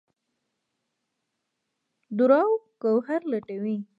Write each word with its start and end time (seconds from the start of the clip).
دُراو 2.17 2.51
ګوهر 2.81 3.21
لټوي 3.31 3.77